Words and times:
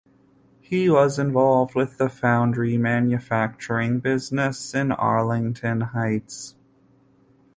He 0.61 0.89
was 0.89 1.19
involved 1.19 1.75
with 1.75 1.99
the 1.99 2.09
foundry 2.09 2.75
manufacturing 2.75 3.99
business 3.99 4.73
in 4.73 4.91
Arlington 4.91 5.81
Heights. 5.81 6.55